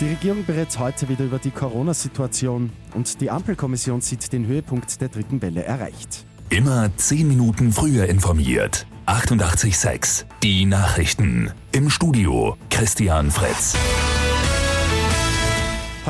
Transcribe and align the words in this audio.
Die 0.00 0.08
Regierung 0.08 0.46
berät 0.46 0.78
heute 0.78 1.10
wieder 1.10 1.26
über 1.26 1.38
die 1.38 1.50
Corona-Situation 1.50 2.72
und 2.94 3.20
die 3.20 3.30
Ampelkommission 3.30 4.00
sieht 4.00 4.32
den 4.32 4.46
Höhepunkt 4.46 4.98
der 5.02 5.10
dritten 5.10 5.42
Welle 5.42 5.62
erreicht. 5.62 6.24
Immer 6.48 6.90
zehn 6.96 7.28
Minuten 7.28 7.70
früher 7.70 8.06
informiert. 8.06 8.86
88.6 9.04 10.24
Die 10.42 10.64
Nachrichten. 10.64 11.52
Im 11.72 11.90
Studio 11.90 12.56
Christian 12.70 13.30
Fritz. 13.30 13.76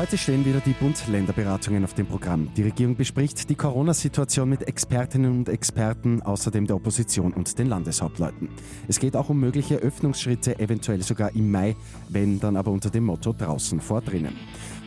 Heute 0.01 0.17
stehen 0.17 0.43
wieder 0.45 0.61
die 0.61 0.73
Bund-Länder-Beratungen 0.73 1.83
auf 1.83 1.93
dem 1.93 2.07
Programm. 2.07 2.49
Die 2.57 2.63
Regierung 2.63 2.95
bespricht 2.95 3.51
die 3.51 3.55
Corona-Situation 3.55 4.49
mit 4.49 4.67
Expertinnen 4.67 5.29
und 5.29 5.47
Experten, 5.47 6.23
außerdem 6.23 6.65
der 6.65 6.75
Opposition 6.75 7.33
und 7.33 7.59
den 7.59 7.67
Landeshauptleuten. 7.67 8.49
Es 8.87 8.97
geht 8.97 9.15
auch 9.15 9.29
um 9.29 9.39
mögliche 9.39 9.75
Öffnungsschritte, 9.75 10.57
eventuell 10.57 11.03
sogar 11.03 11.35
im 11.35 11.51
Mai, 11.51 11.75
wenn 12.09 12.39
dann 12.39 12.57
aber 12.57 12.71
unter 12.71 12.89
dem 12.89 13.05
Motto 13.05 13.31
draußen 13.31 13.79
vor 13.79 14.01
drinnen. 14.01 14.35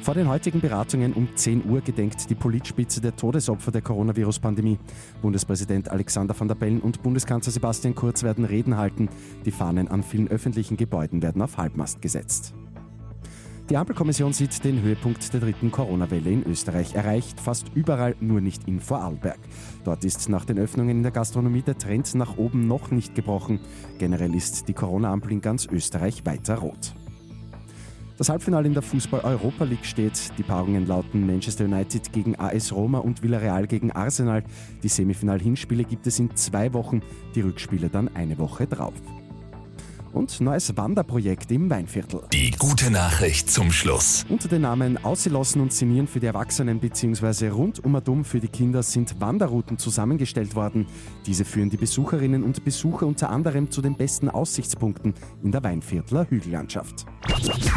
Vor 0.02 0.14
den 0.14 0.26
heutigen 0.26 0.60
Beratungen 0.60 1.12
um 1.12 1.28
10 1.32 1.70
Uhr 1.70 1.80
gedenkt 1.80 2.28
die 2.28 2.34
Politspitze 2.34 3.00
der 3.00 3.14
Todesopfer 3.14 3.70
der 3.70 3.82
Coronavirus-Pandemie. 3.82 4.80
Bundespräsident 5.22 5.90
Alexander 5.90 6.34
van 6.36 6.48
der 6.48 6.56
Bellen 6.56 6.80
und 6.80 7.04
Bundeskanzler 7.04 7.52
Sebastian 7.52 7.94
Kurz 7.94 8.24
werden 8.24 8.44
Reden 8.44 8.76
halten. 8.76 9.08
Die 9.44 9.52
Fahnen 9.52 9.86
an 9.86 10.02
vielen 10.02 10.26
öffentlichen 10.26 10.76
Gebäuden 10.76 11.22
werden 11.22 11.40
auf 11.40 11.56
Halbmast 11.56 12.02
gesetzt. 12.02 12.52
Die 13.70 13.78
Ampelkommission 13.78 14.34
sieht 14.34 14.62
den 14.62 14.82
Höhepunkt 14.82 15.32
der 15.32 15.40
dritten 15.40 15.70
Corona-Welle 15.70 16.30
in 16.30 16.44
Österreich 16.44 16.94
erreicht, 16.94 17.40
fast 17.40 17.70
überall, 17.74 18.14
nur 18.20 18.42
nicht 18.42 18.68
in 18.68 18.78
Vorarlberg. 18.78 19.38
Dort 19.84 20.04
ist 20.04 20.28
nach 20.28 20.44
den 20.44 20.58
Öffnungen 20.58 20.98
in 20.98 21.02
der 21.02 21.12
Gastronomie 21.12 21.62
der 21.62 21.78
Trend 21.78 22.14
nach 22.14 22.36
oben 22.36 22.68
noch 22.68 22.90
nicht 22.90 23.14
gebrochen. 23.14 23.60
Generell 23.98 24.34
ist 24.34 24.68
die 24.68 24.74
Corona-Ampel 24.74 25.32
in 25.32 25.40
ganz 25.40 25.64
Österreich 25.64 26.26
weiter 26.26 26.56
rot. 26.56 26.94
Das 28.18 28.28
Halbfinale 28.28 28.66
in 28.66 28.74
der 28.74 28.82
Fußball-Europa 28.82 29.64
League 29.64 29.86
steht. 29.86 30.36
Die 30.36 30.42
Paarungen 30.42 30.86
lauten 30.86 31.26
Manchester 31.26 31.64
United 31.64 32.12
gegen 32.12 32.38
AS 32.38 32.70
Roma 32.70 32.98
und 32.98 33.22
Villarreal 33.22 33.66
gegen 33.66 33.90
Arsenal. 33.92 34.44
Die 34.82 34.88
Semifinal-Hinspiele 34.88 35.84
gibt 35.84 36.06
es 36.06 36.18
in 36.18 36.36
zwei 36.36 36.74
Wochen, 36.74 37.00
die 37.34 37.40
Rückspiele 37.40 37.88
dann 37.88 38.14
eine 38.14 38.38
Woche 38.38 38.66
drauf 38.66 38.92
und 40.14 40.40
neues 40.40 40.76
Wanderprojekt 40.76 41.50
im 41.50 41.68
Weinviertel. 41.68 42.22
Die 42.32 42.52
gute 42.52 42.90
Nachricht 42.90 43.50
zum 43.50 43.72
Schluss. 43.72 44.24
Unter 44.28 44.48
den 44.48 44.62
Namen 44.62 45.02
Aussilassen 45.04 45.60
und 45.60 45.72
Sinieren 45.72 46.06
für 46.06 46.20
die 46.20 46.26
Erwachsenen 46.26 46.78
bzw. 46.80 47.48
rundum 47.48 48.00
dumm 48.02 48.24
für 48.24 48.40
die 48.40 48.48
Kinder 48.48 48.82
sind 48.82 49.20
Wanderrouten 49.20 49.78
zusammengestellt 49.78 50.54
worden. 50.54 50.86
Diese 51.26 51.44
führen 51.44 51.70
die 51.70 51.76
Besucherinnen 51.76 52.42
und 52.42 52.64
Besucher 52.64 53.06
unter 53.06 53.30
anderem 53.30 53.70
zu 53.70 53.82
den 53.82 53.96
besten 53.96 54.28
Aussichtspunkten 54.28 55.14
in 55.42 55.52
der 55.52 55.62
Weinviertler 55.62 56.26
Hügellandschaft. 56.30 57.06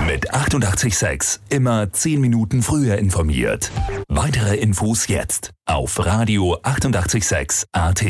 Mit 0.06 0.34
886 0.34 1.42
immer 1.50 1.92
10 1.92 2.22
Minuten 2.22 2.62
früher 2.62 2.98
informiert. 2.98 3.72
Weitere 4.08 4.56
Infos 4.58 5.08
jetzt 5.08 5.52
auf 5.66 6.06
Radio 6.06 6.58
886 6.64 7.68
AT. 7.72 8.04